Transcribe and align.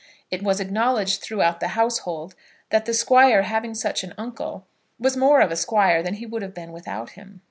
It 0.31 0.41
was 0.41 0.59
acknowledged 0.59 1.21
throughout 1.21 1.59
the 1.59 1.67
household 1.77 2.33
that 2.71 2.85
the 2.85 2.93
Squire 2.95 3.43
having 3.43 3.75
such 3.75 4.03
an 4.03 4.15
uncle, 4.17 4.65
was 4.99 5.15
more 5.15 5.41
of 5.41 5.51
a 5.51 5.55
Squire 5.55 6.01
than 6.01 6.15
he 6.15 6.25
would 6.25 6.41
have 6.41 6.55
been 6.55 6.71
without 6.71 7.11
him. 7.11 7.39